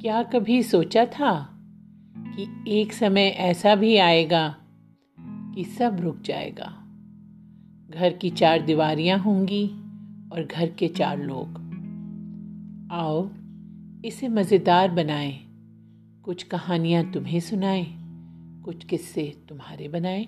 क्या 0.00 0.22
कभी 0.22 0.62
सोचा 0.62 1.04
था 1.04 1.58
कि 2.18 2.64
एक 2.68 2.92
समय 2.92 3.22
ऐसा 3.22 3.74
भी 3.74 3.96
आएगा 3.96 4.56
कि 5.20 5.64
सब 5.64 6.00
रुक 6.00 6.20
जाएगा? 6.20 6.84
घर 7.90 8.12
की 8.12 8.30
चार 8.30 8.62
दीवारियाँ 8.62 9.18
होंगी 9.18 9.68
और 10.32 10.48
घर 10.50 10.70
के 10.70 10.88
चार 10.88 11.18
लोग। 11.18 11.48
आओ, 12.92 13.30
इसे 14.04 14.28
मज़ेदार 14.28 14.90
बनाएँ। 14.90 15.38
कुछ 16.24 16.42
कहानियाँ 16.42 17.12
तुम्हें 17.12 17.40
सुनाएँ, 17.40 17.86
कुछ 18.64 18.84
किस्से 18.84 19.42
तुम्हारे 19.48 19.88
बनाएँ। 19.88 20.26